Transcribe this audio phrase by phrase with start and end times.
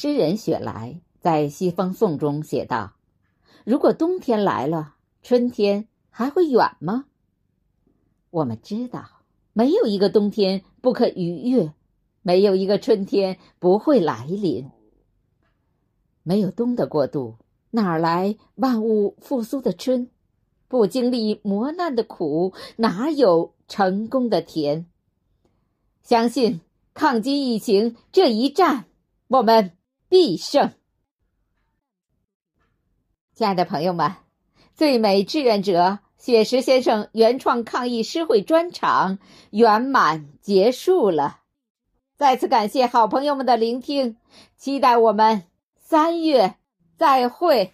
[0.00, 2.92] 诗人雪莱在《西风颂》中写道
[3.66, 4.94] ：“如果冬天来了，
[5.24, 7.06] 春天还会远吗？”
[8.30, 11.72] 我们知道，没有一个冬天不可逾越，
[12.22, 14.70] 没有一个春天不会来临。
[16.22, 17.34] 没有冬的过渡，
[17.72, 20.08] 哪来万物复苏的春？
[20.68, 24.86] 不经历磨难的苦，哪有成功的甜？
[26.04, 26.60] 相信
[26.94, 28.84] 抗击疫情这一战，
[29.26, 29.72] 我们
[30.08, 30.72] 必胜。
[33.34, 34.16] 亲爱的朋友们，
[34.74, 39.18] 最美志愿者雪石先生原创抗疫诗会专场
[39.50, 41.40] 圆满结束了。
[42.16, 44.16] 再次感谢好朋友们的聆听，
[44.56, 45.44] 期待我们
[45.76, 46.56] 三月
[46.96, 47.72] 再会。